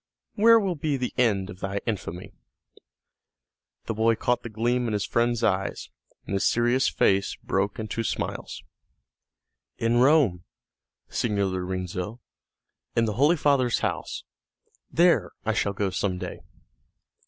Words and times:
Where 0.33 0.59
will 0.59 0.73
be 0.73 0.97
the 0.97 1.13
end 1.15 1.51
of 1.51 1.59
thy 1.59 1.79
infamy?" 1.85 2.33
The 3.85 3.93
boy 3.93 4.15
caught 4.15 4.41
the 4.41 4.49
gleam 4.49 4.87
in 4.87 4.93
his 4.93 5.05
friend's 5.05 5.43
eyes, 5.43 5.91
and 6.25 6.33
his 6.33 6.43
serious 6.43 6.87
face 6.87 7.35
broke 7.43 7.77
into 7.77 8.03
smiles. 8.03 8.63
"In 9.77 9.97
Rome, 9.99 10.43
Signor 11.09 11.45
Lorenzo, 11.49 12.19
in 12.95 13.05
the 13.05 13.13
Holy 13.13 13.37
Father's 13.37 13.81
house. 13.81 14.23
There 14.91 15.33
I 15.45 15.53
shall 15.53 15.73
go 15.73 15.91
some 15.91 16.17
day." 16.17 16.39